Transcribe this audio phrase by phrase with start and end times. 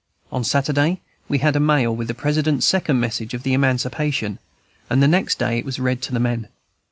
[0.31, 0.99] On Saturday
[1.29, 4.39] we had a mail with the President's Second Message of Emancipation,
[4.89, 6.47] and the next day it was read to the men.